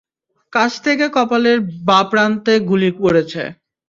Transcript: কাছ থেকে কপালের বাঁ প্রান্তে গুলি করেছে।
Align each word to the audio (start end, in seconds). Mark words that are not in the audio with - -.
কাছ 0.53 0.71
থেকে 0.83 1.05
কপালের 1.15 1.57
বাঁ 1.85 2.03
প্রান্তে 2.11 2.53
গুলি 2.69 2.89
করেছে। 2.99 3.43